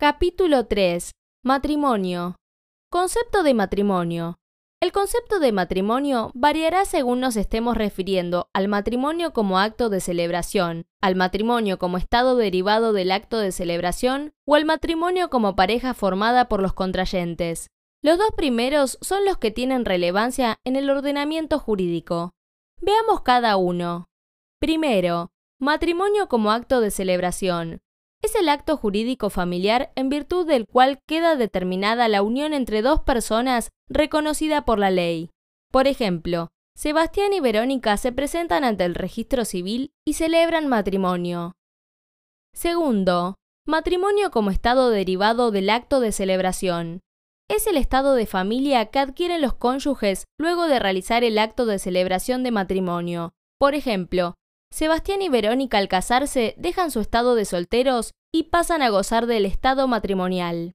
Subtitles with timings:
[0.00, 1.10] Capítulo 3.
[1.44, 2.36] Matrimonio.
[2.90, 4.38] Concepto de matrimonio.
[4.80, 10.86] El concepto de matrimonio variará según nos estemos refiriendo al matrimonio como acto de celebración,
[11.02, 16.48] al matrimonio como estado derivado del acto de celebración o al matrimonio como pareja formada
[16.48, 17.68] por los contrayentes.
[18.00, 22.32] Los dos primeros son los que tienen relevancia en el ordenamiento jurídico.
[22.80, 24.08] Veamos cada uno.
[24.60, 27.82] Primero, matrimonio como acto de celebración.
[28.22, 33.00] Es el acto jurídico familiar en virtud del cual queda determinada la unión entre dos
[33.00, 35.30] personas reconocida por la ley.
[35.70, 41.52] Por ejemplo, Sebastián y Verónica se presentan ante el registro civil y celebran matrimonio.
[42.54, 43.36] Segundo,
[43.66, 47.00] matrimonio como estado derivado del acto de celebración.
[47.48, 51.78] Es el estado de familia que adquieren los cónyuges luego de realizar el acto de
[51.78, 53.32] celebración de matrimonio.
[53.58, 54.34] Por ejemplo,
[54.72, 59.44] Sebastián y Verónica al casarse dejan su estado de solteros y pasan a gozar del
[59.44, 60.74] estado matrimonial.